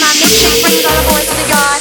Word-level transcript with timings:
my 0.00 0.12
mission, 0.22 0.52
bring 0.62 0.86
all 0.86 0.94
the 0.94 1.06
boys 1.10 1.26
to 1.26 1.34
the 1.34 1.48
yard. 1.48 1.77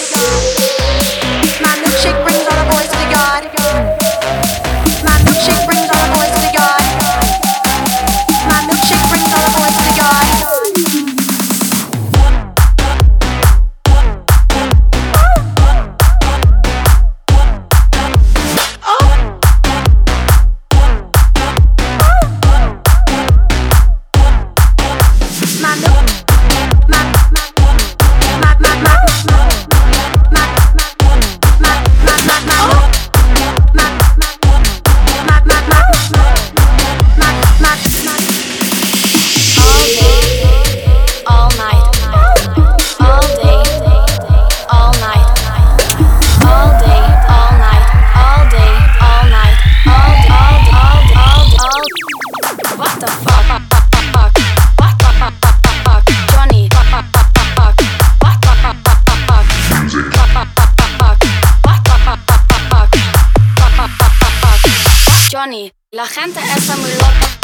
La 65.98 66.06
gente 66.06 66.40
está 66.40 66.78
muy 66.78 66.92
loca. 66.92 67.37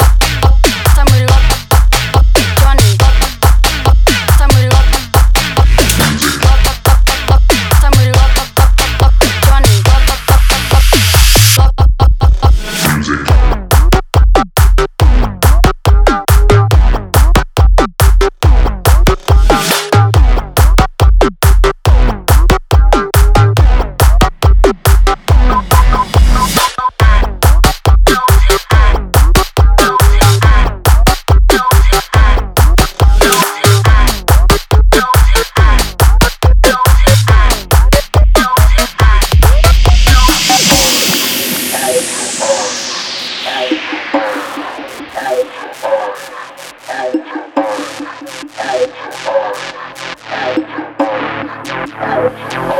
Oh, 52.06 52.73